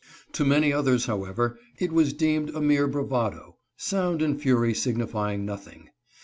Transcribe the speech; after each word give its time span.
To 0.31 0.43
many 0.43 0.73
others, 0.73 1.05
however, 1.05 1.59
it 1.77 1.91
was 1.91 2.11
deemed 2.11 2.49
a 2.55 2.59
mere 2.59 2.87
bravado— 2.87 3.57
sound 3.77 4.23
and 4.23 4.41
fury 4.41 4.73
signifying 4.73 5.45
nothing. 5.45 5.89